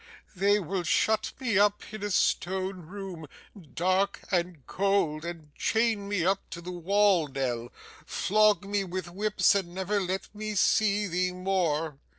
They 0.35 0.59
will 0.59 0.81
shut 0.81 1.31
me 1.39 1.59
up 1.59 1.93
in 1.93 2.01
a 2.03 2.09
stone 2.09 2.87
room, 2.87 3.27
dark 3.75 4.21
and 4.31 4.65
cold, 4.65 5.23
and 5.23 5.53
chain 5.53 6.07
me 6.07 6.25
up 6.25 6.49
to 6.49 6.59
the 6.59 6.71
wall, 6.71 7.27
Nell 7.27 7.71
flog 8.07 8.65
me 8.65 8.83
with 8.83 9.11
whips, 9.11 9.53
and 9.53 9.75
never 9.75 9.99
let 9.99 10.33
me 10.33 10.55
see 10.55 11.05
thee 11.05 11.31
more! 11.31 11.99